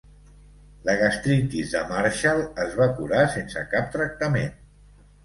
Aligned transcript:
La 0.87 0.93
gastritis 1.01 1.73
de 1.75 1.81
Marshall 1.91 2.41
es 2.63 2.73
va 2.79 2.87
curar 3.01 3.21
sense 3.35 3.65
cap 3.75 3.93
tractament. 3.97 4.57